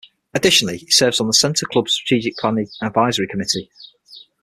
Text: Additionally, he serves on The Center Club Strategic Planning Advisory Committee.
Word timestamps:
Additionally, 0.33 0.79
he 0.79 0.89
serves 0.89 1.21
on 1.21 1.27
The 1.27 1.33
Center 1.33 1.67
Club 1.67 1.87
Strategic 1.87 2.35
Planning 2.37 2.67
Advisory 2.81 3.27
Committee. 3.27 3.69